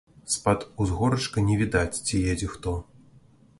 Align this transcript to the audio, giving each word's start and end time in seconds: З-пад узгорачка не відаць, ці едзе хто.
З-пад 0.35 0.63
узгорачка 0.85 1.39
не 1.51 1.59
відаць, 1.61 2.01
ці 2.07 2.25
едзе 2.33 2.51
хто. 2.57 2.77